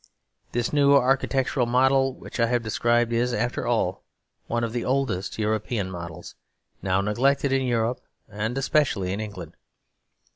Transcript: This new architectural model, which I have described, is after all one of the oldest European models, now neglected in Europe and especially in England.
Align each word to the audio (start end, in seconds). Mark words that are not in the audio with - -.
This 0.51 0.73
new 0.73 0.95
architectural 0.95 1.67
model, 1.67 2.15
which 2.15 2.39
I 2.39 2.47
have 2.47 2.63
described, 2.63 3.13
is 3.13 3.35
after 3.35 3.67
all 3.67 4.03
one 4.47 4.63
of 4.63 4.73
the 4.73 4.83
oldest 4.83 5.37
European 5.37 5.91
models, 5.91 6.33
now 6.81 7.01
neglected 7.01 7.53
in 7.53 7.61
Europe 7.67 8.01
and 8.27 8.57
especially 8.57 9.13
in 9.13 9.21
England. 9.21 9.53